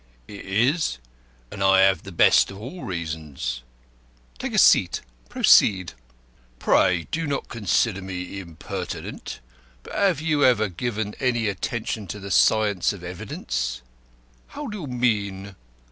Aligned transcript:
"It 0.27 0.43
is; 0.43 0.97
and 1.51 1.61
I 1.63 1.81
have 1.81 2.01
the 2.01 2.11
best 2.11 2.49
of 2.49 2.59
all 2.59 2.83
reasons." 2.85 3.61
"Take 4.39 4.55
a 4.55 4.57
seat. 4.57 5.01
Proceed." 5.29 5.93
"Pray 6.57 7.03
do 7.11 7.27
not 7.27 7.49
consider 7.49 8.01
me 8.01 8.39
impertinent, 8.39 9.41
but 9.83 9.93
have 9.93 10.19
you 10.19 10.43
ever 10.43 10.69
given 10.69 11.13
any 11.19 11.47
attention 11.47 12.07
to 12.07 12.19
the 12.19 12.31
science 12.31 12.93
of 12.93 13.03
evidence?" 13.03 13.83
"How 14.47 14.65
do 14.65 14.79
you 14.81 14.87
mean?" 14.87 15.55